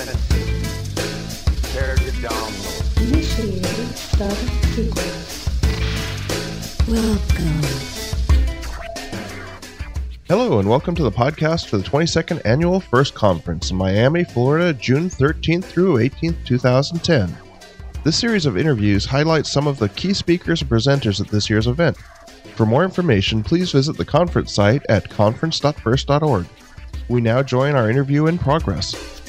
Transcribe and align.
Prepare 0.00 1.96
to 1.96 2.10
download. 2.22 3.02
Initiating. 3.02 3.60
Welcome. 6.88 7.60
Hello, 10.26 10.58
and 10.58 10.70
welcome 10.70 10.94
to 10.94 11.02
the 11.02 11.10
podcast 11.10 11.68
for 11.68 11.76
the 11.76 11.84
22nd 11.84 12.40
Annual 12.46 12.80
First 12.80 13.12
Conference 13.14 13.70
in 13.70 13.76
Miami, 13.76 14.24
Florida, 14.24 14.72
June 14.72 15.10
13th 15.10 15.64
through 15.64 15.96
18th, 15.96 16.46
2010. 16.46 17.36
This 18.02 18.16
series 18.16 18.46
of 18.46 18.56
interviews 18.56 19.04
highlights 19.04 19.52
some 19.52 19.66
of 19.66 19.78
the 19.78 19.90
key 19.90 20.14
speakers 20.14 20.62
and 20.62 20.70
presenters 20.70 21.20
at 21.20 21.28
this 21.28 21.50
year's 21.50 21.66
event. 21.66 21.98
For 22.56 22.64
more 22.64 22.84
information, 22.84 23.42
please 23.42 23.72
visit 23.72 23.98
the 23.98 24.06
conference 24.06 24.54
site 24.54 24.82
at 24.88 25.10
conference.first.org. 25.10 26.46
We 27.08 27.20
now 27.20 27.42
join 27.42 27.74
our 27.74 27.90
interview 27.90 28.28
in 28.28 28.38
progress. 28.38 29.19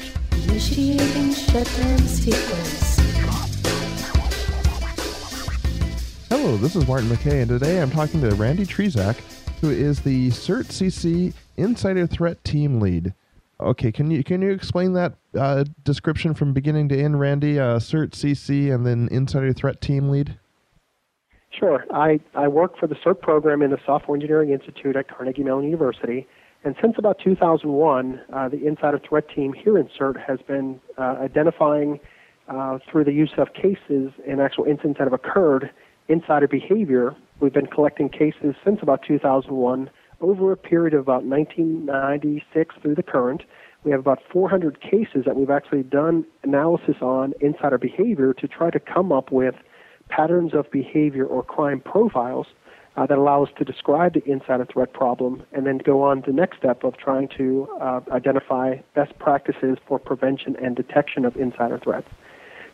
Hello, 6.28 6.56
this 6.56 6.74
is 6.76 6.86
Martin 6.88 7.08
McKeay, 7.08 7.42
and 7.42 7.48
today 7.48 7.80
I'm 7.80 7.90
talking 7.90 8.20
to 8.22 8.34
Randy 8.34 8.64
Trzeciak, 8.64 9.16
who 9.60 9.70
is 9.70 10.00
the 10.00 10.28
CERT 10.30 10.66
CC 10.66 11.34
Insider 11.56 12.06
Threat 12.06 12.42
Team 12.44 12.80
Lead. 12.80 13.14
Okay, 13.60 13.92
can 13.92 14.10
you 14.10 14.24
can 14.24 14.42
you 14.42 14.50
explain 14.50 14.92
that 14.94 15.14
uh, 15.38 15.64
description 15.84 16.34
from 16.34 16.52
beginning 16.52 16.88
to 16.88 17.00
end, 17.00 17.20
Randy? 17.20 17.60
Uh, 17.60 17.78
CERT 17.78 18.10
CC 18.10 18.74
and 18.74 18.84
then 18.86 19.08
Insider 19.10 19.52
Threat 19.52 19.80
Team 19.80 20.08
Lead. 20.08 20.36
Sure. 21.58 21.84
I, 21.92 22.18
I 22.34 22.48
work 22.48 22.78
for 22.78 22.86
the 22.86 22.94
CERT 22.96 23.20
program 23.20 23.62
in 23.62 23.70
the 23.70 23.78
Software 23.84 24.16
Engineering 24.16 24.50
Institute 24.50 24.96
at 24.96 25.08
Carnegie 25.08 25.44
Mellon 25.44 25.64
University. 25.64 26.26
And 26.64 26.76
since 26.80 26.94
about 26.96 27.18
2001, 27.18 28.20
uh, 28.32 28.48
the 28.48 28.66
Insider 28.66 29.00
Threat 29.06 29.28
Team 29.28 29.52
here 29.52 29.76
in 29.78 29.88
CERT 29.98 30.16
has 30.24 30.38
been 30.46 30.80
uh, 30.96 31.16
identifying 31.20 31.98
uh, 32.48 32.78
through 32.90 33.04
the 33.04 33.12
use 33.12 33.32
of 33.36 33.52
cases 33.52 34.12
and 34.28 34.40
actual 34.40 34.64
incidents 34.64 34.98
that 34.98 35.04
have 35.04 35.12
occurred 35.12 35.70
insider 36.08 36.46
behavior. 36.46 37.16
We've 37.40 37.52
been 37.52 37.66
collecting 37.66 38.08
cases 38.08 38.54
since 38.64 38.78
about 38.80 39.02
2001 39.06 39.90
over 40.20 40.52
a 40.52 40.56
period 40.56 40.94
of 40.94 41.00
about 41.00 41.24
1996 41.24 42.74
through 42.80 42.94
the 42.94 43.02
current. 43.02 43.42
We 43.82 43.90
have 43.90 43.98
about 43.98 44.20
400 44.32 44.80
cases 44.80 45.24
that 45.26 45.34
we've 45.34 45.50
actually 45.50 45.82
done 45.82 46.24
analysis 46.44 46.96
on 47.00 47.34
insider 47.40 47.78
behavior 47.78 48.32
to 48.34 48.46
try 48.46 48.70
to 48.70 48.78
come 48.78 49.10
up 49.10 49.32
with 49.32 49.56
patterns 50.08 50.54
of 50.54 50.70
behavior 50.70 51.26
or 51.26 51.42
crime 51.42 51.80
profiles 51.80 52.46
uh, 52.96 53.06
that 53.06 53.16
allow 53.16 53.42
us 53.42 53.50
to 53.58 53.64
describe 53.64 54.14
the 54.14 54.24
insider 54.30 54.66
threat 54.66 54.92
problem 54.92 55.42
and 55.52 55.66
then 55.66 55.78
go 55.78 56.02
on 56.02 56.22
to 56.22 56.30
the 56.30 56.36
next 56.36 56.58
step 56.58 56.84
of 56.84 56.96
trying 56.96 57.28
to 57.36 57.68
uh, 57.80 58.00
identify 58.10 58.76
best 58.94 59.18
practices 59.18 59.78
for 59.86 59.98
prevention 59.98 60.56
and 60.62 60.76
detection 60.76 61.24
of 61.24 61.36
insider 61.36 61.78
threats. 61.78 62.08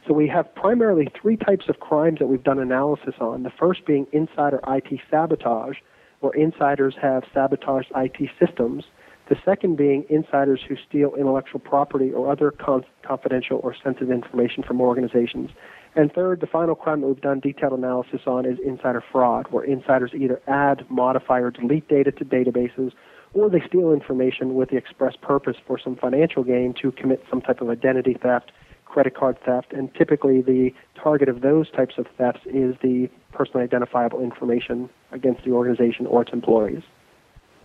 So 0.07 0.15
we 0.15 0.27
have 0.29 0.53
primarily 0.55 1.09
three 1.21 1.37
types 1.37 1.69
of 1.69 1.81
crimes 1.81 2.19
that 2.19 2.27
we've 2.27 2.43
done 2.43 2.59
analysis 2.59 3.15
on. 3.21 3.43
The 3.43 3.51
first 3.51 3.85
being 3.87 4.07
insider 4.13 4.61
IT 4.67 5.01
sabotage, 5.11 5.77
where 6.21 6.33
insiders 6.33 6.97
have 7.01 7.25
sabotaged 7.33 7.93
IT 7.95 8.31
systems. 8.41 8.85
The 9.29 9.37
second 9.45 9.77
being 9.77 10.07
insiders 10.09 10.61
who 10.67 10.75
steal 10.89 11.15
intellectual 11.15 11.61
property 11.61 12.11
or 12.11 12.33
other 12.33 12.51
con- 12.51 12.87
confidential 13.03 13.61
or 13.63 13.75
sensitive 13.75 14.11
information 14.11 14.63
from 14.63 14.81
organizations. 14.81 15.51
And 15.95 16.11
third, 16.11 16.41
the 16.41 16.47
final 16.47 16.75
crime 16.75 17.03
that 17.03 17.09
we've 17.09 17.21
done 17.21 17.41
detailed 17.41 17.75
analysis 17.75 18.23
on 18.27 18.47
is 18.47 18.59
insider 18.65 19.03
fraud, 19.13 19.47
where 19.51 19.65
insiders 19.65 20.13
either 20.15 20.41
add, 20.47 20.87
modify, 20.89 21.41
or 21.41 21.51
delete 21.51 21.89
data 21.89 22.11
to 22.13 22.25
databases, 22.25 22.93
or 23.35 23.51
they 23.51 23.61
steal 23.67 23.93
information 23.93 24.55
with 24.55 24.71
the 24.71 24.77
express 24.77 25.15
purpose 25.21 25.57
for 25.67 25.79
some 25.79 25.95
financial 25.97 26.43
gain 26.43 26.73
to 26.81 26.91
commit 26.93 27.23
some 27.29 27.43
type 27.43 27.61
of 27.61 27.69
identity 27.69 28.15
theft, 28.15 28.51
credit 28.87 29.15
card 29.15 29.37
theft, 29.45 29.75
and 29.75 29.95
typically 29.95 30.41
the 30.41 30.71
target 30.95 31.29
of 31.29 31.43
those 31.43 31.71
types 31.71 31.97
of 31.99 32.07
thefts 32.17 32.41
is 32.47 32.77
the 32.83 33.11
personally 33.33 33.63
identifiable 33.63 34.23
information 34.23 34.89
against 35.13 35.45
the 35.45 35.51
organization 35.51 36.07
or 36.07 36.23
its 36.23 36.33
employees. 36.33 36.83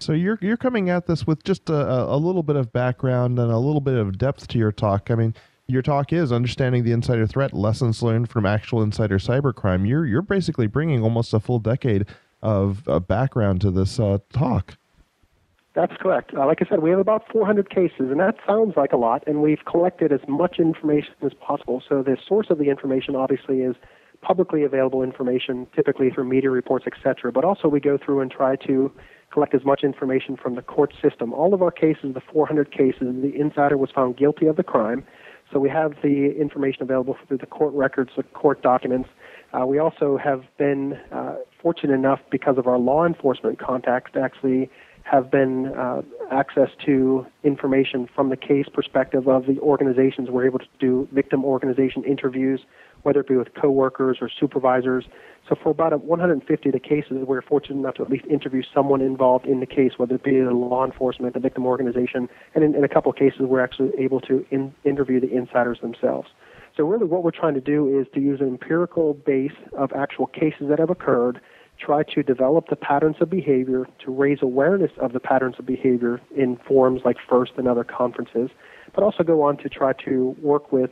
So 0.04 0.12
you're 0.12 0.38
you're 0.42 0.58
coming 0.58 0.90
at 0.90 1.08
this 1.08 1.26
with 1.26 1.44
just 1.44 1.70
a, 1.70 2.04
a 2.04 2.18
little 2.18 2.44
bit 2.44 2.58
of 2.58 2.74
background 2.74 3.40
and 3.40 3.50
a 3.50 3.58
little 3.58 3.80
bit 3.80 3.96
of 3.96 4.18
depth 4.18 4.48
to 4.50 4.58
your 4.58 4.74
talk. 4.74 5.10
I 5.10 5.16
mean, 5.16 5.34
your 5.68 5.82
talk 5.82 6.12
is 6.12 6.32
understanding 6.32 6.84
the 6.84 6.92
insider 6.92 7.26
threat, 7.26 7.54
lessons 7.54 8.04
learned 8.04 8.30
from 8.30 8.46
actual 8.46 8.82
insider 8.82 9.18
cybercrime. 9.18 9.88
You're 9.88 10.06
you're 10.06 10.22
basically 10.22 10.68
bringing 10.68 11.04
almost 11.04 11.34
a 11.34 11.40
full 11.40 11.60
decade 11.60 12.06
of 12.42 12.88
uh, 12.90 13.00
background 13.00 13.62
to 13.62 13.72
this 13.72 13.98
uh, 13.98 14.18
talk. 14.34 14.76
That's 15.74 15.94
correct. 16.00 16.34
Uh, 16.36 16.46
like 16.46 16.62
I 16.62 16.70
said, 16.70 16.82
we 16.84 16.90
have 16.90 17.00
about 17.00 17.24
400 17.32 17.70
cases, 17.70 18.12
and 18.12 18.20
that 18.20 18.36
sounds 18.46 18.76
like 18.76 18.92
a 18.92 18.98
lot, 18.98 19.24
and 19.26 19.42
we've 19.42 19.64
collected 19.66 20.12
as 20.12 20.20
much 20.28 20.60
information 20.60 21.14
as 21.26 21.34
possible. 21.34 21.82
So 21.88 22.04
the 22.04 22.18
source 22.28 22.48
of 22.50 22.60
the 22.60 22.70
information 22.70 23.16
obviously 23.16 23.62
is 23.62 23.76
publicly 24.22 24.64
available 24.64 25.02
information, 25.02 25.66
typically 25.74 26.12
through 26.12 26.26
media 26.26 26.52
reports, 26.52 26.86
etc. 26.86 27.32
But 27.32 27.46
also 27.46 27.70
we 27.70 27.80
go 27.80 27.98
through 27.98 28.20
and 28.20 28.30
try 28.30 28.56
to 28.68 28.92
collect 29.34 29.56
as 29.56 29.66
much 29.66 29.84
information 29.84 30.38
from 30.38 30.56
the 30.56 30.62
court 30.62 30.94
system. 31.02 31.34
All 31.34 31.54
of 31.54 31.62
our 31.62 31.72
cases, 31.72 32.14
the 32.14 32.22
400 32.32 32.72
cases, 32.72 33.08
the 33.22 33.34
insider 33.36 33.78
was 33.78 33.90
found 33.90 34.16
guilty 34.16 34.46
of 34.46 34.56
the 34.56 34.64
crime. 34.64 35.04
So 35.52 35.60
we 35.60 35.70
have 35.70 35.94
the 36.04 36.36
information 36.40 36.84
available 36.84 37.18
through 37.28 37.38
the 37.38 37.46
court 37.46 37.74
records, 37.74 38.12
the 38.16 38.24
court 38.24 38.62
documents. 38.62 39.10
Uh, 39.54 39.66
we 39.66 39.80
also 39.80 40.18
have 40.18 40.44
been 40.58 40.94
uh, 41.12 41.36
fortunate 41.62 41.94
enough 41.94 42.20
because 42.32 42.58
of 42.58 42.68
our 42.68 42.78
law 42.78 43.06
enforcement 43.06 43.60
contacts 43.60 44.12
to 44.14 44.22
actually 44.22 44.70
have 45.04 45.30
been 45.30 45.68
uh, 45.68 46.02
access 46.32 46.70
to 46.86 47.26
information 47.44 48.08
from 48.16 48.30
the 48.30 48.38
case 48.38 48.68
perspective 48.74 49.28
of 49.28 49.46
the 49.46 49.60
organizations. 49.60 50.30
We're 50.30 50.46
able 50.46 50.60
to 50.60 50.68
do 50.80 51.08
victim 51.12 51.44
organization 51.44 52.04
interviews, 52.04 52.62
whether 53.04 53.20
it 53.20 53.28
be 53.28 53.36
with 53.36 53.54
coworkers 53.54 54.18
or 54.22 54.30
supervisors. 54.30 55.06
So 55.48 55.56
for 55.62 55.70
about 55.70 55.98
150 56.04 56.70
of 56.70 56.74
the 56.74 56.80
cases, 56.80 57.18
we're 57.28 57.42
fortunate 57.42 57.78
enough 57.78 57.96
to 57.96 58.04
at 58.04 58.10
least 58.10 58.26
interview 58.26 58.64
someone 58.74 59.02
involved 59.02 59.46
in 59.46 59.60
the 59.60 59.66
case, 59.66 59.92
whether 59.98 60.16
it 60.16 60.24
be 60.24 60.40
the 60.40 60.52
law 60.52 60.86
enforcement, 60.86 61.34
the 61.34 61.40
victim 61.40 61.66
organization, 61.66 62.30
and 62.56 62.64
in, 62.64 62.76
in 62.76 62.84
a 62.84 62.90
couple 62.90 63.12
of 63.12 63.18
cases, 63.18 63.42
we're 63.42 63.64
actually 63.64 63.92
able 64.00 64.22
to 64.22 64.46
in, 64.52 64.74
interview 64.86 65.20
the 65.20 65.32
insiders 65.32 65.80
themselves. 65.82 66.30
So 66.76 66.84
really 66.86 67.06
what 67.06 67.24
we're 67.24 67.32
trying 67.32 67.54
to 67.54 67.62
do 67.62 68.00
is 68.00 68.08
to 68.16 68.20
use 68.20 68.42
an 68.42 68.48
empirical 68.48 69.14
base 69.14 69.52
of 69.78 69.92
actual 69.94 70.26
cases 70.28 70.70
that 70.70 70.80
have 70.80 70.90
occurred 70.90 71.40
try 71.80 72.04
to 72.04 72.24
develop 72.24 72.70
the 72.70 72.76
patterns 72.76 73.18
of 73.20 73.30
behavior, 73.30 73.88
to 74.06 74.12
raise 74.12 74.40
awareness 74.42 74.92
of 75.02 75.14
the 75.14 75.20
patterns 75.20 75.56
of 75.60 75.66
behavior 75.66 76.22
in 76.36 76.58
forums 76.68 77.02
like 77.04 77.18
FIRST 77.28 77.54
and 77.58 77.68
other 77.68 77.84
conferences, 77.84 78.50
but 78.94 79.04
also 79.04 79.24
go 79.24 79.42
on 79.42 79.58
to 79.58 79.70
try 79.70 79.94
to 80.06 80.36
work 80.42 80.72
with 80.72 80.92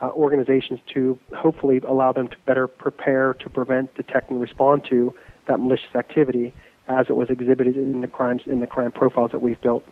uh, 0.00 0.08
organizations 0.10 0.80
to 0.94 1.18
hopefully 1.36 1.80
allow 1.86 2.12
them 2.12 2.28
to 2.28 2.36
better 2.46 2.66
prepare 2.66 3.34
to 3.34 3.50
prevent, 3.50 3.94
detect, 3.94 4.30
and 4.30 4.40
respond 4.40 4.84
to 4.90 5.14
that 5.48 5.58
malicious 5.58 5.94
activity 5.94 6.54
as 6.88 7.06
it 7.08 7.16
was 7.16 7.28
exhibited 7.30 7.76
in 7.76 8.00
the 8.00 8.08
crimes 8.08 8.42
in 8.46 8.60
the 8.60 8.66
crime 8.66 8.92
profiles 8.92 9.30
that 9.32 9.40
we've 9.42 9.60
built. 9.60 9.84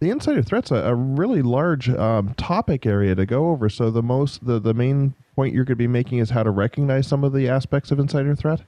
The 0.00 0.10
insider 0.10 0.42
threat's 0.42 0.70
a, 0.70 0.76
a 0.76 0.94
really 0.94 1.42
large 1.42 1.88
um, 1.88 2.34
topic 2.34 2.84
area 2.84 3.14
to 3.14 3.24
go 3.24 3.50
over. 3.50 3.68
So 3.68 3.90
the 3.90 4.02
most 4.02 4.44
the, 4.44 4.58
the 4.58 4.74
main 4.74 5.14
point 5.34 5.54
you're 5.54 5.64
going 5.64 5.72
to 5.72 5.76
be 5.76 5.86
making 5.86 6.18
is 6.18 6.30
how 6.30 6.42
to 6.42 6.50
recognize 6.50 7.06
some 7.06 7.24
of 7.24 7.32
the 7.32 7.48
aspects 7.48 7.90
of 7.90 7.98
insider 7.98 8.34
threat. 8.36 8.62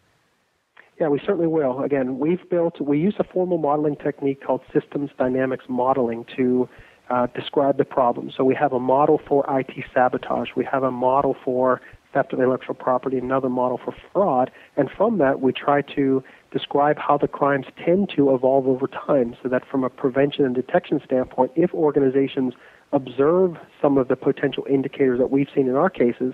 Yeah, 0.99 1.09
we 1.09 1.21
certainly 1.21 1.47
will. 1.47 1.83
Again, 1.83 2.19
we've 2.19 2.49
built, 2.49 2.81
we 2.81 2.99
use 2.99 3.15
a 3.19 3.25
formal 3.25 3.59
modeling 3.59 3.97
technique 3.97 4.43
called 4.43 4.63
systems 4.73 5.11
dynamics 5.19 5.67
modeling 5.69 6.25
to 6.37 6.69
uh, 7.11 7.27
describe 7.35 7.79
the 7.79 7.85
problem. 7.85 8.33
So 8.37 8.45
we 8.45 8.55
have 8.55 8.73
a 8.73 8.81
model 8.81 9.21
for 9.27 9.45
IT 9.49 9.73
sabotage, 9.95 10.51
we 10.57 10.65
have 10.65 10.83
a 10.83 10.91
model 10.91 11.37
for 11.45 11.81
theft 12.13 12.33
of 12.33 12.39
intellectual 12.39 12.75
property, 12.75 13.19
another 13.19 13.49
model 13.49 13.79
for 13.83 13.95
fraud, 14.13 14.51
and 14.77 14.91
from 14.97 15.19
that 15.19 15.41
we 15.41 15.53
try 15.53 15.83
to 15.83 16.25
describe 16.51 16.97
how 16.99 17.19
the 17.19 17.29
crimes 17.29 17.67
tend 17.85 18.11
to 18.17 18.35
evolve 18.35 18.67
over 18.67 18.87
time 18.87 19.37
so 19.43 19.49
that 19.49 19.63
from 19.71 19.85
a 19.85 19.91
prevention 19.91 20.45
and 20.45 20.55
detection 20.55 21.01
standpoint, 21.05 21.53
if 21.55 21.73
organizations 21.75 22.55
observe 22.93 23.57
some 23.83 23.99
of 23.99 24.09
the 24.09 24.17
potential 24.17 24.65
indicators 24.69 25.19
that 25.19 25.31
we've 25.31 25.49
seen 25.55 25.69
in 25.69 25.75
our 25.75 25.91
cases, 25.91 26.33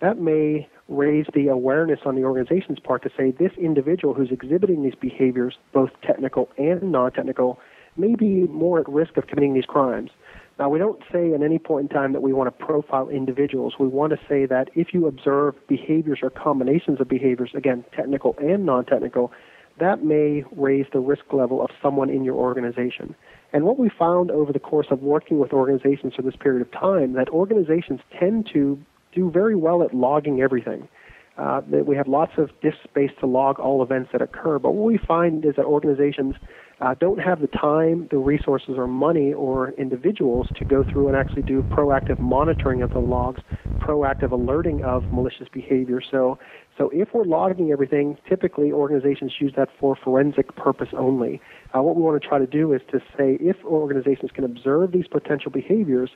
that 0.00 0.18
may 0.18 0.68
raise 0.88 1.26
the 1.34 1.48
awareness 1.48 2.00
on 2.06 2.14
the 2.14 2.22
organization's 2.22 2.78
part 2.78 3.02
to 3.02 3.10
say 3.16 3.32
this 3.32 3.52
individual 3.58 4.14
who's 4.14 4.30
exhibiting 4.30 4.82
these 4.82 4.94
behaviors, 4.94 5.58
both 5.72 5.90
technical 6.02 6.48
and 6.56 6.92
non 6.92 7.12
technical, 7.12 7.58
may 7.98 8.14
be 8.14 8.46
more 8.48 8.80
at 8.80 8.88
risk 8.88 9.16
of 9.16 9.26
committing 9.26 9.54
these 9.54 9.66
crimes. 9.66 10.10
Now, 10.58 10.68
we 10.68 10.78
don't 10.78 11.00
say 11.12 11.32
at 11.34 11.42
any 11.42 11.58
point 11.58 11.90
in 11.90 11.96
time 11.96 12.12
that 12.12 12.20
we 12.20 12.32
want 12.32 12.48
to 12.48 12.64
profile 12.64 13.08
individuals. 13.08 13.74
We 13.78 13.86
want 13.86 14.12
to 14.12 14.18
say 14.28 14.44
that 14.46 14.70
if 14.74 14.92
you 14.92 15.06
observe 15.06 15.54
behaviors 15.68 16.18
or 16.22 16.30
combinations 16.30 17.00
of 17.00 17.08
behaviors, 17.08 17.50
again, 17.54 17.84
technical 17.94 18.34
and 18.40 18.66
non 18.66 18.84
technical, 18.84 19.30
that 19.78 20.04
may 20.04 20.42
raise 20.56 20.86
the 20.92 20.98
risk 20.98 21.32
level 21.32 21.62
of 21.62 21.70
someone 21.80 22.10
in 22.10 22.24
your 22.24 22.34
organization. 22.34 23.14
And 23.52 23.64
what 23.64 23.78
we 23.78 23.88
found 23.88 24.30
over 24.32 24.52
the 24.52 24.58
course 24.58 24.88
of 24.90 25.00
working 25.00 25.38
with 25.38 25.52
organizations 25.52 26.14
for 26.14 26.22
this 26.22 26.34
period 26.34 26.62
of 26.62 26.72
time, 26.72 27.12
that 27.12 27.28
organizations 27.28 28.00
tend 28.18 28.48
to 28.52 28.78
do 29.14 29.30
very 29.30 29.54
well 29.54 29.82
at 29.82 29.94
logging 29.94 30.42
everything. 30.42 30.88
Uh, 31.38 31.60
that 31.70 31.86
we 31.86 31.96
have 31.96 32.08
lots 32.08 32.32
of 32.36 32.50
disk 32.60 32.78
space 32.84 33.10
to 33.20 33.26
log 33.26 33.58
all 33.58 33.82
events 33.82 34.10
that 34.12 34.20
occur. 34.20 34.58
But 34.58 34.72
what 34.72 34.84
we 34.84 34.98
find 34.98 35.44
is 35.44 35.54
that 35.56 35.64
organizations 35.64 36.34
uh, 36.80 36.94
don't 36.94 37.18
have 37.18 37.40
the 37.40 37.48
time, 37.48 38.08
the 38.10 38.18
resources, 38.18 38.74
or 38.76 38.86
money, 38.86 39.32
or 39.32 39.70
individuals 39.72 40.48
to 40.56 40.64
go 40.64 40.84
through 40.84 41.08
and 41.08 41.16
actually 41.16 41.42
do 41.42 41.62
proactive 41.62 42.20
monitoring 42.20 42.82
of 42.82 42.90
the 42.90 43.00
logs, 43.00 43.40
proactive 43.80 44.30
alerting 44.30 44.82
of 44.84 45.02
malicious 45.12 45.48
behavior. 45.52 46.00
So, 46.08 46.38
so 46.76 46.90
if 46.92 47.08
we're 47.12 47.24
logging 47.24 47.72
everything, 47.72 48.16
typically 48.28 48.70
organizations 48.70 49.34
use 49.40 49.52
that 49.56 49.68
for 49.80 49.96
forensic 49.96 50.54
purpose 50.54 50.88
only. 50.96 51.40
Uh, 51.74 51.82
what 51.82 51.96
we 51.96 52.02
want 52.02 52.20
to 52.20 52.28
try 52.28 52.38
to 52.38 52.46
do 52.46 52.72
is 52.72 52.80
to 52.92 52.98
say 53.16 53.38
if 53.40 53.56
organizations 53.64 54.30
can 54.32 54.44
observe 54.44 54.92
these 54.92 55.06
potential 55.08 55.50
behaviors, 55.50 56.10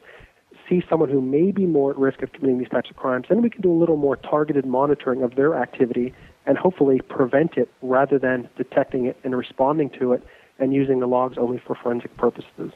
see 0.68 0.82
someone 0.88 1.08
who 1.08 1.20
may 1.20 1.50
be 1.50 1.66
more 1.66 1.90
at 1.90 1.98
risk 1.98 2.22
of 2.22 2.32
committing 2.32 2.58
these 2.58 2.68
types 2.68 2.90
of 2.90 2.96
crimes, 2.96 3.26
then 3.28 3.42
we 3.42 3.50
can 3.50 3.62
do 3.62 3.72
a 3.72 3.78
little 3.78 3.96
more 3.96 4.16
targeted 4.16 4.64
monitoring 4.66 5.22
of 5.22 5.34
their 5.34 5.54
activity 5.54 6.14
and 6.46 6.58
hopefully 6.58 7.00
prevent 7.08 7.56
it 7.56 7.68
rather 7.82 8.18
than 8.18 8.48
detecting 8.56 9.06
it 9.06 9.16
and 9.24 9.36
responding 9.36 9.90
to 9.98 10.12
it 10.12 10.26
and 10.58 10.72
using 10.72 11.00
the 11.00 11.06
logs 11.06 11.38
only 11.38 11.58
for 11.58 11.74
forensic 11.74 12.16
purposes. 12.16 12.72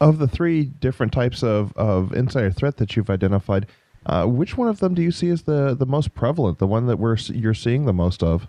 Of 0.00 0.18
the 0.18 0.28
three 0.28 0.64
different 0.64 1.12
types 1.12 1.42
of, 1.42 1.72
of 1.76 2.12
insider 2.12 2.50
threat 2.50 2.76
that 2.78 2.96
you've 2.96 3.10
identified, 3.10 3.66
uh, 4.06 4.26
which 4.26 4.56
one 4.56 4.68
of 4.68 4.80
them 4.80 4.94
do 4.94 5.02
you 5.02 5.10
see 5.10 5.30
as 5.30 5.42
the, 5.42 5.74
the 5.74 5.86
most 5.86 6.14
prevalent, 6.14 6.58
the 6.58 6.66
one 6.66 6.86
that 6.86 6.98
we're 6.98 7.16
you're 7.28 7.54
seeing 7.54 7.86
the 7.86 7.92
most 7.92 8.22
of? 8.22 8.46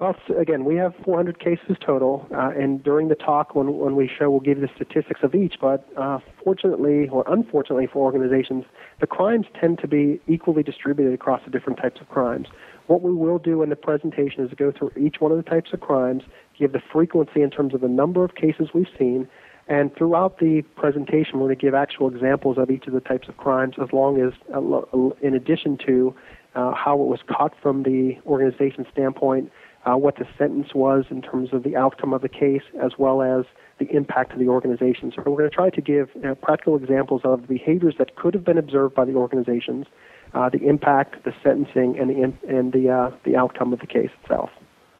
Well, 0.00 0.16
again, 0.38 0.64
we 0.64 0.76
have 0.76 0.94
400 1.04 1.38
cases 1.40 1.76
total, 1.78 2.26
uh, 2.32 2.52
and 2.58 2.82
during 2.82 3.08
the 3.08 3.14
talk, 3.14 3.54
when, 3.54 3.76
when 3.76 3.96
we 3.96 4.08
show, 4.08 4.30
we'll 4.30 4.40
give 4.40 4.62
the 4.62 4.70
statistics 4.74 5.20
of 5.22 5.34
each. 5.34 5.56
But 5.60 5.86
uh, 5.94 6.20
fortunately, 6.42 7.06
or 7.10 7.22
unfortunately 7.26 7.86
for 7.86 8.02
organizations, 8.02 8.64
the 9.00 9.06
crimes 9.06 9.44
tend 9.60 9.78
to 9.80 9.86
be 9.86 10.18
equally 10.26 10.62
distributed 10.62 11.12
across 11.12 11.42
the 11.44 11.50
different 11.50 11.78
types 11.78 12.00
of 12.00 12.08
crimes. 12.08 12.48
What 12.86 13.02
we 13.02 13.12
will 13.12 13.38
do 13.38 13.62
in 13.62 13.68
the 13.68 13.76
presentation 13.76 14.42
is 14.42 14.50
go 14.56 14.72
through 14.72 14.92
each 14.98 15.16
one 15.20 15.32
of 15.32 15.36
the 15.36 15.48
types 15.48 15.74
of 15.74 15.80
crimes, 15.80 16.22
give 16.58 16.72
the 16.72 16.80
frequency 16.90 17.42
in 17.42 17.50
terms 17.50 17.74
of 17.74 17.82
the 17.82 17.88
number 17.88 18.24
of 18.24 18.36
cases 18.36 18.70
we've 18.72 18.88
seen, 18.98 19.28
and 19.68 19.94
throughout 19.94 20.38
the 20.38 20.62
presentation, 20.76 21.40
we're 21.40 21.48
going 21.48 21.58
to 21.58 21.62
give 21.62 21.74
actual 21.74 22.08
examples 22.08 22.56
of 22.56 22.70
each 22.70 22.86
of 22.86 22.94
the 22.94 23.00
types 23.00 23.28
of 23.28 23.36
crimes, 23.36 23.74
as 23.80 23.92
long 23.92 24.18
as, 24.18 24.32
uh, 24.54 25.10
in 25.20 25.34
addition 25.34 25.76
to 25.86 26.14
uh, 26.54 26.72
how 26.72 26.94
it 26.94 27.06
was 27.06 27.20
caught 27.30 27.52
from 27.62 27.82
the 27.82 28.16
organization 28.26 28.86
standpoint 28.90 29.52
uh, 29.84 29.96
what 29.96 30.16
the 30.16 30.26
sentence 30.38 30.68
was 30.74 31.04
in 31.10 31.22
terms 31.22 31.50
of 31.52 31.62
the 31.62 31.76
outcome 31.76 32.12
of 32.12 32.22
the 32.22 32.28
case, 32.28 32.62
as 32.82 32.92
well 32.98 33.22
as 33.22 33.44
the 33.78 33.86
impact 33.94 34.32
to 34.32 34.38
the 34.38 34.48
organization. 34.48 35.12
So 35.14 35.22
we're 35.24 35.38
going 35.38 35.50
to 35.50 35.56
try 35.56 35.70
to 35.70 35.80
give 35.80 36.10
uh, 36.24 36.34
practical 36.34 36.76
examples 36.76 37.22
of 37.24 37.42
the 37.42 37.46
behaviors 37.48 37.94
that 37.98 38.16
could 38.16 38.34
have 38.34 38.44
been 38.44 38.58
observed 38.58 38.94
by 38.94 39.06
the 39.06 39.14
organizations, 39.14 39.86
uh, 40.34 40.50
the 40.50 40.62
impact, 40.66 41.24
the 41.24 41.32
sentencing, 41.42 41.98
and 41.98 42.10
the 42.10 42.22
and 42.48 42.72
the 42.72 42.90
uh, 42.90 43.10
the 43.24 43.36
outcome 43.36 43.72
of 43.72 43.80
the 43.80 43.86
case 43.86 44.10
itself. 44.22 44.50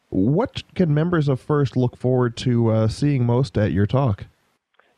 What 0.09 0.63
can 0.75 0.93
members 0.93 1.29
of 1.29 1.39
First 1.39 1.77
look 1.77 1.95
forward 1.95 2.35
to 2.37 2.69
uh, 2.69 2.87
seeing 2.89 3.25
most 3.25 3.57
at 3.57 3.71
your 3.71 3.85
talk? 3.85 4.25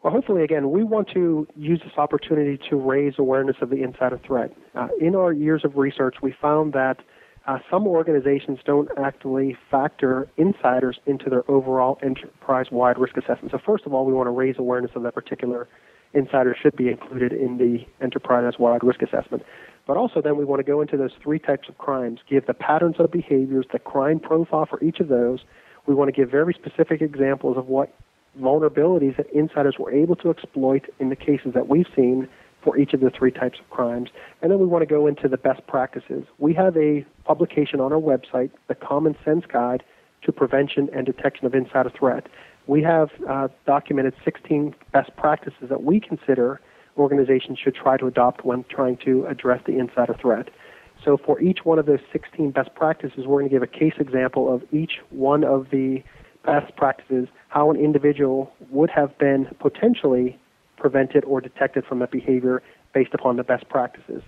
Well, 0.01 0.12
hopefully, 0.12 0.44
again, 0.44 0.71
we 0.71 0.83
want 0.83 1.07
to 1.13 1.47
use 1.56 1.79
this 1.81 1.97
opportunity 1.97 2.59
to 2.69 2.75
raise 2.75 3.13
awareness 3.18 3.56
of 3.62 3.69
the 3.69 3.83
insider 3.83 4.19
threat. 4.25 4.51
Uh, 4.75 4.88
in 5.00 5.15
our 5.15 5.31
years 5.31 5.63
of 5.63 5.77
research, 5.77 6.15
we 6.21 6.36
found 6.41 6.74
that 6.74 6.97
uh, 7.45 7.60
some 7.69 7.86
organizations 7.86 8.60
don't 8.66 8.90
actually 8.98 9.57
factor 9.69 10.28
insiders 10.38 11.00
into 11.06 11.30
their 11.30 11.50
overall 11.51 12.00
enterprise-wide 12.01 12.98
risk 12.98 13.18
assessment. 13.18 13.51
So 13.51 13.60
first 13.66 13.86
of 13.86 13.94
all, 13.94 14.06
we 14.06 14.13
want 14.13 14.28
to 14.28 14.31
raise 14.31 14.56
awareness 14.57 14.92
of 14.95 15.04
that 15.04 15.13
particular 15.13 15.68
insider 16.13 16.56
should 16.60 16.75
be 16.75 16.90
included 16.90 17.34
in 17.34 17.57
the 17.57 17.86
enterprise-wide 18.01 18.84
risk 18.84 19.01
assessment. 19.01 19.44
But 19.86 19.98
also 19.98 20.22
then 20.22 20.38
we 20.38 20.45
want 20.45 20.60
to 20.60 20.63
go 20.63 20.80
into 20.80 20.95
those 20.95 21.12
three 21.22 21.40
types 21.40 21.68
of 21.68 21.78
crimes, 21.78 22.19
give 22.30 22.45
the 22.45 22.54
patterns 22.54 22.95
of 23.00 23.12
behaviors, 23.12 23.66
the 23.74 23.80
crime 23.80 24.19
profile 24.19 24.66
for 24.66 24.81
each 24.81 25.00
of 25.00 25.10
those. 25.10 25.39
We 25.86 25.94
want 25.94 26.07
to 26.07 26.13
give 26.13 26.31
very 26.31 26.54
specific 26.54 27.01
examples 27.01 27.57
of 27.57 27.68
what 27.68 27.94
vulnerabilities 28.39 29.18
that 29.18 29.30
insiders 29.34 29.75
were 29.78 29.92
able 29.92 30.16
to 30.18 30.30
exploit 30.30 30.84
in 31.00 31.10
the 31.10 31.16
cases 31.16 31.54
that 31.54 31.68
we've 31.68 31.88
seen 31.94 32.30
for 32.63 32.78
each 32.78 32.94
of 32.94 33.01
the 33.01 33.10
three 33.10 33.31
types 33.31 33.60
of 33.60 33.69
crimes. 33.69 34.10
And 34.42 34.50
then 34.50 34.60
we 34.60 34.66
want 34.66 34.84
to 34.84 34.86
go 34.86 35.07
into 35.07 35.28
the 35.28 35.38
best 35.38 35.68
practices. 35.68 36.24
We 36.38 36.54
have 36.54 36.78
a 36.78 37.06
publication 37.25 37.80
on 37.80 37.94
our 37.94 38.00
website, 38.00 38.52
the 38.68 38.75
Common 38.75 39.16
Sense 39.24 39.46
Guide 39.52 39.84
to 40.24 40.31
Prevention 40.31 40.90
and 40.94 41.06
Detection 41.06 41.46
of 41.46 41.54
Insider 41.54 41.90
Threat. 41.90 42.28
We 42.68 42.81
have 42.84 43.10
uh, 43.30 43.50
documented 43.66 44.14
16 44.24 44.74
best 44.92 45.16
practices 45.18 45.70
that 45.70 45.84
we 45.84 46.00
consider 46.00 46.62
organizations 46.98 47.60
should 47.60 47.75
try 47.75 47.98
to 47.98 48.08
adopt 48.08 48.46
when 48.46 48.64
trying 48.70 48.98
to 48.98 49.25
address 49.25 49.62
the 49.66 49.78
insider 49.78 50.14
threat. 50.14 50.50
So 51.04 51.18
for 51.18 51.42
each 51.42 51.66
one 51.66 51.80
of 51.80 51.86
those 51.86 52.00
16 52.12 52.52
best 52.52 52.74
practices, 52.75 53.25
we're 53.25 53.40
going 53.40 53.50
to 53.50 53.56
give 53.56 53.64
a 53.64 53.68
case 53.68 53.96
example 54.00 54.54
of 54.54 54.64
each 54.72 55.00
one 55.10 55.44
of 55.44 55.70
the 55.72 56.04
best 56.46 56.75
practices, 56.75 57.28
how 57.50 57.72
an 57.72 57.78
individual 57.78 58.52
would 58.70 58.90
have 58.90 59.18
been 59.18 59.48
potentially 59.60 60.40
prevented 60.78 61.24
or 61.25 61.42
detected 61.42 61.86
from 61.86 62.00
that 62.00 62.12
behavior 62.12 62.62
based 62.94 63.14
upon 63.14 63.38
the 63.38 63.44
best 63.44 63.68
practices. 63.70 64.22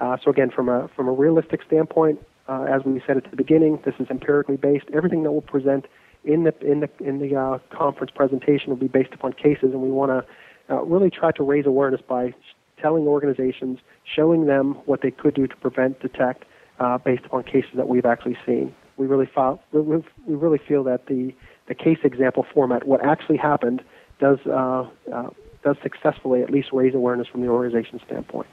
Uh, 0.00 0.16
so 0.22 0.30
again, 0.30 0.50
from 0.50 0.68
a 0.68 0.88
from 0.96 1.08
a 1.08 1.12
realistic 1.12 1.60
standpoint, 1.66 2.18
uh, 2.50 2.64
as 2.64 2.84
we 2.84 3.00
said 3.06 3.16
at 3.16 3.30
the 3.30 3.36
beginning, 3.36 3.78
this 3.84 3.94
is 4.00 4.08
empirically 4.10 4.56
based. 4.56 4.86
Everything 4.92 5.22
that 5.22 5.30
we'll 5.30 5.40
present 5.40 5.86
in 6.24 6.42
the 6.44 6.54
in 6.60 6.80
the 6.80 6.90
in 6.98 7.20
the 7.20 7.36
uh, 7.36 7.58
conference 7.70 8.10
presentation 8.14 8.70
will 8.70 8.76
be 8.76 8.88
based 8.88 9.12
upon 9.12 9.32
cases, 9.32 9.70
and 9.72 9.80
we 9.80 9.90
want 9.90 10.10
to 10.10 10.74
uh, 10.74 10.82
really 10.82 11.10
try 11.10 11.30
to 11.32 11.44
raise 11.44 11.64
awareness 11.64 12.00
by 12.06 12.34
telling 12.82 13.06
organizations, 13.06 13.78
showing 14.04 14.46
them 14.46 14.74
what 14.86 15.00
they 15.00 15.10
could 15.10 15.34
do 15.34 15.46
to 15.46 15.56
prevent, 15.56 16.00
detect, 16.00 16.44
uh, 16.80 16.98
based 16.98 17.24
upon 17.24 17.44
cases 17.44 17.70
that 17.74 17.88
we've 17.88 18.06
actually 18.06 18.36
seen. 18.44 18.74
We 18.96 19.06
really 19.06 19.28
felt, 19.32 19.60
we 19.72 20.02
really 20.26 20.58
feel 20.58 20.82
that 20.84 21.06
the 21.06 21.32
the 21.68 21.74
case 21.74 21.98
example 22.02 22.44
format, 22.52 22.86
what 22.86 23.04
actually 23.04 23.36
happened, 23.36 23.82
does 24.18 24.38
uh, 24.46 24.88
uh, 25.14 25.30
does 25.62 25.76
successfully 25.84 26.42
at 26.42 26.50
least 26.50 26.70
raise 26.72 26.94
awareness 26.94 27.28
from 27.28 27.42
the 27.42 27.48
organization 27.48 28.00
standpoint. 28.04 28.48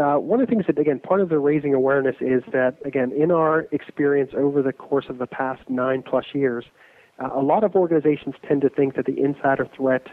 Uh, 0.00 0.16
one 0.16 0.40
of 0.40 0.46
the 0.46 0.50
things 0.50 0.64
that, 0.66 0.78
again, 0.78 0.98
part 0.98 1.20
of 1.20 1.28
the 1.28 1.38
raising 1.38 1.74
awareness 1.74 2.16
is 2.20 2.42
that, 2.52 2.76
again, 2.84 3.12
in 3.12 3.30
our 3.30 3.66
experience 3.72 4.30
over 4.34 4.62
the 4.62 4.72
course 4.72 5.06
of 5.08 5.18
the 5.18 5.26
past 5.26 5.60
nine 5.68 6.02
plus 6.02 6.24
years, 6.32 6.64
uh, 7.18 7.28
a 7.34 7.42
lot 7.42 7.62
of 7.62 7.74
organizations 7.74 8.34
tend 8.48 8.62
to 8.62 8.70
think 8.70 8.96
that 8.96 9.04
the 9.04 9.18
insider 9.18 9.68
threat 9.76 10.06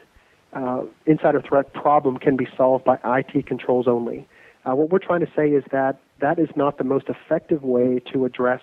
uh, 0.53 0.81
insider 1.05 1.41
threat 1.41 1.71
problem 1.73 2.17
can 2.17 2.35
be 2.35 2.47
solved 2.57 2.83
by 2.83 2.97
IT 3.05 3.45
controls 3.45 3.87
only. 3.87 4.27
Uh, 4.65 4.75
what 4.75 4.89
we're 4.89 4.99
trying 4.99 5.19
to 5.19 5.31
say 5.35 5.49
is 5.49 5.63
that 5.71 5.99
that 6.19 6.39
is 6.39 6.49
not 6.55 6.77
the 6.77 6.83
most 6.83 7.05
effective 7.07 7.63
way 7.63 8.01
to 8.11 8.25
address, 8.25 8.61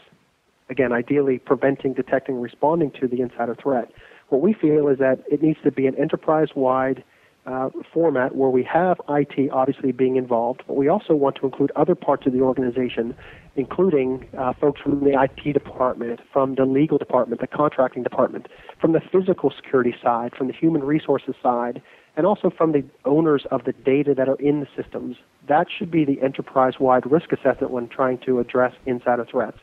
again, 0.69 0.93
ideally 0.93 1.39
preventing, 1.39 1.93
detecting, 1.93 2.41
responding 2.41 2.90
to 2.90 3.07
the 3.07 3.21
insider 3.21 3.55
threat. 3.55 3.90
What 4.29 4.40
we 4.40 4.52
feel 4.52 4.88
is 4.88 4.99
that 4.99 5.21
it 5.31 5.43
needs 5.43 5.59
to 5.62 5.71
be 5.71 5.87
an 5.87 5.95
enterprise-wide 5.97 7.05
uh, 7.47 7.71
format 7.93 8.35
where 8.35 8.50
we 8.50 8.62
have 8.65 9.00
IT 9.09 9.50
obviously 9.53 9.93
being 9.93 10.17
involved, 10.17 10.62
but 10.67 10.75
we 10.75 10.88
also 10.88 11.15
want 11.15 11.37
to 11.37 11.47
include 11.47 11.71
other 11.76 11.95
parts 11.95 12.26
of 12.26 12.33
the 12.33 12.41
organization, 12.41 13.15
including 13.55 14.26
uh, 14.37 14.53
folks 14.61 14.81
from 14.81 15.00
the 15.00 15.12
IT 15.21 15.53
department, 15.53 16.21
from 16.33 16.57
the 16.57 16.65
legal 16.65 16.99
department, 16.99 17.41
the 17.41 17.47
contracting 17.47 18.03
department, 18.03 18.47
from 18.81 18.93
the 18.93 19.00
physical 19.12 19.53
security 19.55 19.95
side, 20.03 20.33
from 20.37 20.49
the 20.49 20.53
human 20.53 20.83
resources 20.83 21.35
side, 21.43 21.81
and 22.17 22.26
also 22.26 22.50
from 22.50 22.73
the 22.73 22.85
owners 23.05 23.47
of 23.50 23.65
the 23.65 23.73
data 23.73 24.15
that 24.15 24.29
are 24.29 24.41
in 24.41 24.61
the 24.61 24.67
systems. 24.81 25.17
That 25.49 25.67
should 25.71 25.91
be 25.91 26.05
the 26.05 26.21
enterprise-wide 26.23 27.11
risk 27.11 27.33
assessment 27.33 27.71
when 27.71 27.88
trying 27.88 28.19
to 28.26 28.41
address 28.41 28.73
insider 28.87 29.26
threats. 29.31 29.59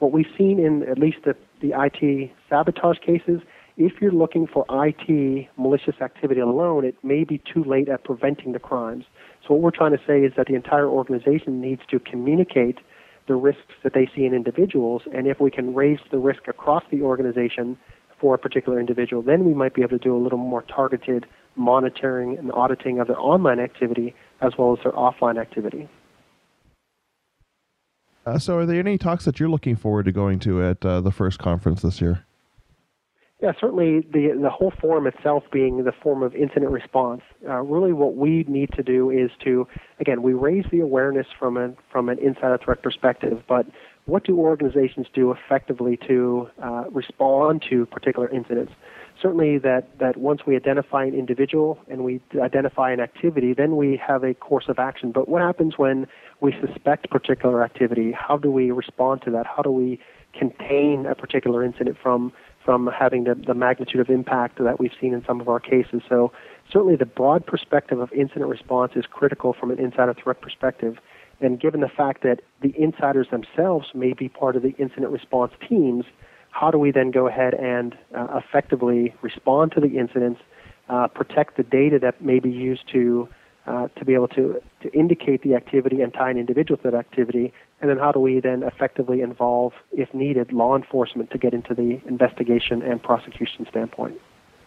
What 0.00 0.12
we've 0.12 0.26
seen 0.36 0.58
in 0.58 0.82
at 0.90 0.98
least 0.98 1.18
the, 1.24 1.36
the 1.60 1.72
IT 1.78 2.30
sabotage 2.50 2.98
cases 2.98 3.40
if 3.76 4.00
you're 4.00 4.12
looking 4.12 4.46
for 4.46 4.64
IT 4.70 5.48
malicious 5.56 5.94
activity 6.00 6.40
alone, 6.40 6.84
it 6.84 6.96
may 7.02 7.24
be 7.24 7.38
too 7.38 7.64
late 7.64 7.88
at 7.88 8.04
preventing 8.04 8.52
the 8.52 8.58
crimes. 8.58 9.04
So 9.46 9.54
what 9.54 9.62
we're 9.62 9.70
trying 9.70 9.92
to 9.92 10.02
say 10.06 10.20
is 10.20 10.32
that 10.36 10.46
the 10.46 10.54
entire 10.54 10.88
organization 10.88 11.60
needs 11.60 11.82
to 11.90 11.98
communicate 11.98 12.78
the 13.28 13.34
risks 13.34 13.72
that 13.82 13.94
they 13.94 14.10
see 14.14 14.24
in 14.24 14.34
individuals, 14.34 15.02
and 15.14 15.26
if 15.26 15.40
we 15.40 15.50
can 15.50 15.74
raise 15.74 16.00
the 16.10 16.18
risk 16.18 16.48
across 16.48 16.82
the 16.90 17.02
organization 17.02 17.78
for 18.20 18.34
a 18.34 18.38
particular 18.38 18.78
individual, 18.78 19.22
then 19.22 19.44
we 19.44 19.54
might 19.54 19.74
be 19.74 19.82
able 19.82 19.98
to 19.98 19.98
do 19.98 20.16
a 20.16 20.18
little 20.18 20.38
more 20.38 20.62
targeted 20.62 21.26
monitoring 21.56 22.36
and 22.38 22.50
auditing 22.52 22.98
of 22.98 23.06
their 23.06 23.18
online 23.18 23.60
activity 23.60 24.14
as 24.40 24.52
well 24.58 24.72
as 24.72 24.82
their 24.82 24.92
offline 24.92 25.40
activity. 25.40 25.88
Uh, 28.24 28.38
so, 28.38 28.56
are 28.58 28.66
there 28.66 28.78
any 28.78 28.96
talks 28.98 29.24
that 29.24 29.40
you're 29.40 29.48
looking 29.48 29.74
forward 29.74 30.04
to 30.04 30.12
going 30.12 30.38
to 30.38 30.62
at 30.62 30.84
uh, 30.84 31.00
the 31.00 31.10
first 31.10 31.38
conference 31.38 31.82
this 31.82 32.00
year? 32.00 32.24
Yeah, 33.42 33.50
certainly 33.60 34.06
the 34.12 34.38
the 34.40 34.50
whole 34.50 34.72
forum 34.80 35.08
itself 35.08 35.42
being 35.50 35.82
the 35.82 35.90
Forum 35.90 36.22
of 36.22 36.32
Incident 36.36 36.70
Response. 36.70 37.22
Uh, 37.44 37.60
really, 37.62 37.92
what 37.92 38.14
we 38.14 38.44
need 38.46 38.70
to 38.74 38.84
do 38.84 39.10
is 39.10 39.32
to 39.42 39.66
again 39.98 40.22
we 40.22 40.32
raise 40.32 40.64
the 40.70 40.78
awareness 40.78 41.26
from 41.40 41.56
a 41.56 41.74
from 41.90 42.08
an 42.08 42.20
insider 42.20 42.56
threat 42.56 42.84
perspective, 42.84 43.42
but 43.48 43.66
what 44.06 44.22
do 44.24 44.38
organizations 44.38 45.08
do 45.12 45.32
effectively 45.32 45.98
to 46.08 46.48
uh, 46.62 46.84
respond 46.90 47.64
to 47.70 47.86
particular 47.86 48.28
incidents? 48.28 48.72
Certainly, 49.20 49.58
that, 49.58 49.98
that 50.00 50.16
once 50.16 50.40
we 50.46 50.56
identify 50.56 51.04
an 51.04 51.14
individual 51.14 51.78
and 51.88 52.02
we 52.02 52.20
identify 52.40 52.90
an 52.90 52.98
activity, 52.98 53.54
then 53.54 53.76
we 53.76 54.00
have 54.04 54.24
a 54.24 54.34
course 54.34 54.64
of 54.68 54.78
action. 54.78 55.12
But 55.12 55.28
what 55.28 55.42
happens 55.42 55.78
when 55.78 56.08
we 56.40 56.52
suspect 56.66 57.10
particular 57.10 57.62
activity? 57.62 58.10
How 58.10 58.36
do 58.36 58.50
we 58.50 58.72
respond 58.72 59.22
to 59.22 59.30
that? 59.32 59.46
How 59.46 59.62
do 59.62 59.70
we 59.70 60.00
contain 60.32 61.06
a 61.06 61.14
particular 61.14 61.62
incident 61.62 61.96
from 62.02 62.32
from 62.64 62.88
having 62.88 63.24
the, 63.24 63.34
the 63.34 63.54
magnitude 63.54 64.00
of 64.00 64.08
impact 64.08 64.62
that 64.62 64.78
we've 64.78 64.92
seen 65.00 65.12
in 65.14 65.24
some 65.24 65.40
of 65.40 65.48
our 65.48 65.60
cases? 65.60 66.02
So 66.08 66.32
certainly 66.70 66.96
the 66.96 67.06
broad 67.06 67.46
perspective 67.46 68.00
of 68.00 68.12
incident 68.12 68.48
response 68.48 68.92
is 68.96 69.04
critical 69.06 69.52
from 69.52 69.70
an 69.70 69.78
insider 69.78 70.14
threat 70.14 70.40
perspective. 70.40 70.98
And 71.40 71.60
given 71.60 71.80
the 71.80 71.88
fact 71.88 72.22
that 72.22 72.40
the 72.60 72.72
insiders 72.78 73.28
themselves 73.30 73.88
may 73.94 74.12
be 74.12 74.28
part 74.28 74.54
of 74.56 74.62
the 74.62 74.74
incident 74.78 75.10
response 75.10 75.52
teams, 75.68 76.04
how 76.50 76.70
do 76.70 76.78
we 76.78 76.90
then 76.90 77.10
go 77.10 77.26
ahead 77.26 77.54
and 77.54 77.96
uh, 78.14 78.40
effectively 78.44 79.14
respond 79.22 79.72
to 79.72 79.80
the 79.80 79.98
incidents, 79.98 80.40
uh, 80.88 81.08
protect 81.08 81.56
the 81.56 81.62
data 81.62 81.98
that 81.98 82.22
may 82.22 82.38
be 82.38 82.50
used 82.50 82.82
to 82.92 83.28
uh, 83.66 83.86
to 83.96 84.04
be 84.04 84.12
able 84.12 84.26
to, 84.26 84.60
to 84.82 84.92
indicate 84.92 85.42
the 85.42 85.54
activity 85.54 86.00
and 86.00 86.12
tie 86.12 86.30
an 86.30 86.36
individual 86.36 86.76
to 86.76 86.90
that 86.90 86.96
activity, 86.96 87.52
and 87.82 87.90
then 87.90 87.98
how 87.98 88.12
do 88.12 88.20
we 88.20 88.38
then 88.40 88.62
effectively 88.62 89.20
involve, 89.20 89.72
if 89.90 90.14
needed, 90.14 90.52
law 90.52 90.76
enforcement 90.76 91.30
to 91.32 91.38
get 91.38 91.52
into 91.52 91.74
the 91.74 92.00
investigation 92.06 92.80
and 92.80 93.02
prosecution 93.02 93.66
standpoint. 93.68 94.18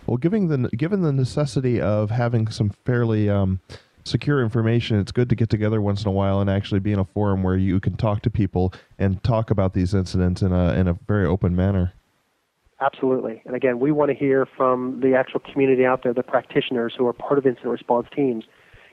Well, 0.06 0.18
given 0.18 0.50
the 0.50 0.70
given 0.70 1.02
the 1.02 1.14
necessity 1.14 1.82
of 1.82 2.12
having 2.12 2.50
some 2.50 2.72
fairly 2.86 3.30
um, 3.30 3.62
secure 4.04 4.44
information, 4.44 5.00
it's 5.00 5.14
good 5.14 5.30
to 5.30 5.36
get 5.36 5.50
together 5.50 5.82
once 5.82 6.04
in 6.04 6.10
a 6.10 6.12
while 6.12 6.42
and 6.42 6.50
actually 6.50 6.82
be 6.82 6.92
in 6.92 7.00
a 7.00 7.06
forum 7.06 7.42
where 7.42 7.56
you 7.56 7.80
can 7.80 7.96
talk 7.96 8.22
to 8.24 8.30
people 8.30 8.72
and 9.00 9.24
talk 9.24 9.50
about 9.50 9.74
these 9.74 9.94
incidents 9.94 10.42
in 10.42 10.52
a 10.52 10.74
in 10.74 10.88
a 10.88 10.94
very 11.08 11.26
open 11.26 11.56
manner. 11.56 11.94
Absolutely. 12.82 13.42
And 13.46 13.56
again, 13.56 13.80
we 13.80 13.94
want 13.94 14.12
to 14.12 14.16
hear 14.16 14.46
from 14.46 15.00
the 15.00 15.16
actual 15.16 15.40
community 15.40 15.86
out 15.86 16.04
there, 16.04 16.14
the 16.14 16.22
practitioners 16.22 16.94
who 16.96 17.08
are 17.08 17.14
part 17.14 17.40
of 17.40 17.46
incident 17.46 17.72
response 17.72 18.08
teams. 18.14 18.44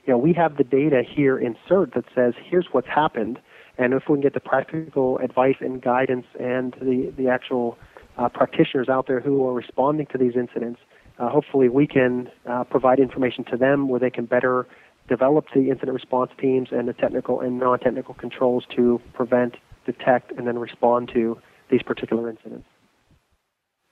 You 0.05 0.13
know, 0.13 0.17
we 0.17 0.33
have 0.33 0.55
the 0.55 0.63
data 0.63 1.03
here 1.07 1.37
in 1.37 1.57
CERT 1.69 1.93
that 1.93 2.05
says 2.15 2.33
here's 2.49 2.67
what's 2.71 2.87
happened, 2.87 3.39
and 3.77 3.93
if 3.93 4.03
we 4.07 4.15
can 4.15 4.21
get 4.21 4.33
the 4.33 4.39
practical 4.39 5.17
advice 5.19 5.55
and 5.59 5.81
guidance 5.81 6.25
and 6.39 6.73
the 6.81 7.13
the 7.17 7.27
actual 7.27 7.77
uh, 8.17 8.29
practitioners 8.29 8.89
out 8.89 9.07
there 9.07 9.19
who 9.19 9.47
are 9.47 9.53
responding 9.53 10.05
to 10.07 10.17
these 10.17 10.35
incidents, 10.35 10.79
uh, 11.19 11.29
hopefully 11.29 11.69
we 11.69 11.87
can 11.87 12.29
uh, 12.47 12.63
provide 12.63 12.99
information 12.99 13.43
to 13.45 13.57
them 13.57 13.87
where 13.87 13.99
they 13.99 14.11
can 14.11 14.25
better 14.25 14.67
develop 15.07 15.45
the 15.53 15.69
incident 15.69 15.93
response 15.93 16.31
teams 16.39 16.69
and 16.71 16.87
the 16.87 16.93
technical 16.93 17.41
and 17.41 17.59
non-technical 17.59 18.13
controls 18.13 18.65
to 18.75 19.01
prevent, 19.13 19.55
detect, 19.85 20.31
and 20.31 20.47
then 20.47 20.57
respond 20.57 21.09
to 21.13 21.37
these 21.69 21.81
particular 21.83 22.29
incidents. 22.29 22.67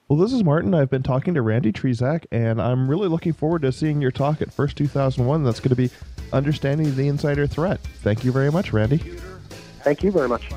Well, 0.08 0.20
this 0.20 0.34
is 0.34 0.44
Martin. 0.44 0.74
I've 0.74 0.90
been 0.90 1.04
talking 1.04 1.34
to 1.36 1.42
Randy 1.42 1.72
Trzeciak, 1.72 2.26
and 2.32 2.62
I'm 2.62 2.90
really 2.90 3.08
looking 3.08 3.34
forward 3.34 3.62
to 3.62 3.72
seeing 3.72 4.02
your 4.02 4.12
talk 4.12 4.42
at 4.42 4.54
First 4.54 4.78
2001. 4.78 5.44
That's 5.44 5.60
going 5.60 5.70
to 5.70 5.76
be 5.76 5.90
Understanding 6.34 6.96
the 6.96 7.08
Insider 7.08 7.48
Threat. 7.48 7.80
Thank 7.80 8.26
you 8.26 8.32
very 8.32 8.52
much, 8.52 8.74
Randy. 8.74 9.02
Thank 9.84 10.04
you 10.04 10.12
very 10.12 10.28
much. 10.28 10.48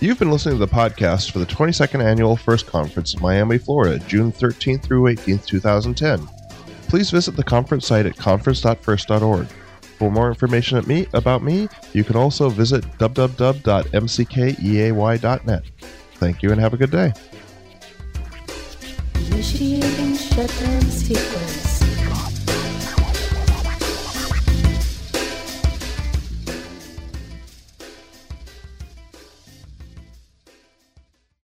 You've 0.00 0.18
been 0.18 0.30
listening 0.30 0.54
to 0.54 0.64
the 0.64 0.68
podcast 0.68 1.30
for 1.32 1.38
the 1.38 1.46
22nd 1.46 2.02
Annual 2.02 2.36
First 2.36 2.66
Conference 2.66 3.14
in 3.14 3.22
Miami, 3.22 3.58
Florida, 3.58 3.98
June 4.06 4.30
13th 4.30 4.82
through 4.82 5.02
18th, 5.02 5.46
2010. 5.46 6.28
Please 6.88 7.10
visit 7.10 7.34
the 7.36 7.42
conference 7.42 7.86
site 7.86 8.06
at 8.06 8.16
conference.first.org. 8.16 9.46
For 9.98 10.10
more 10.10 10.28
information 10.28 10.78
at 10.78 10.86
me, 10.86 11.06
about 11.14 11.42
me, 11.42 11.68
you 11.92 12.04
can 12.04 12.16
also 12.16 12.48
visit 12.50 12.84
www.mckeay.net. 12.98 13.62
Thank 16.14 16.42
you 16.42 16.50
and 16.52 16.60
have 16.60 16.74
a 16.74 16.76
good 16.76 16.90
day. 16.90 17.12
Initiating 19.36 20.16
shutdown 20.16 20.80
sequence. 20.90 21.65